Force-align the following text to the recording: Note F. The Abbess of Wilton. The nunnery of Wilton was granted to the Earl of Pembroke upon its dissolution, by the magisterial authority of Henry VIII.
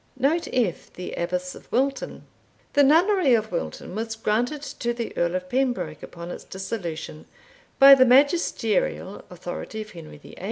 Note 0.17 0.47
F. 0.51 0.91
The 0.91 1.13
Abbess 1.13 1.53
of 1.53 1.71
Wilton. 1.71 2.25
The 2.73 2.81
nunnery 2.81 3.35
of 3.35 3.51
Wilton 3.51 3.93
was 3.93 4.15
granted 4.15 4.63
to 4.63 4.95
the 4.95 5.15
Earl 5.15 5.35
of 5.35 5.47
Pembroke 5.47 6.01
upon 6.01 6.31
its 6.31 6.43
dissolution, 6.43 7.27
by 7.77 7.93
the 7.93 8.03
magisterial 8.03 9.23
authority 9.29 9.79
of 9.81 9.91
Henry 9.91 10.17
VIII. 10.17 10.39